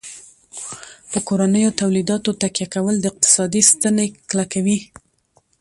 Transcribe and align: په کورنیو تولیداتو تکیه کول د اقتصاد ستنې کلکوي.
په 1.11 1.19
کورنیو 1.27 1.75
تولیداتو 1.79 2.31
تکیه 2.41 2.67
کول 2.73 2.95
د 2.99 3.05
اقتصاد 3.11 3.51
ستنې 3.71 4.05
کلکوي. 4.29 4.79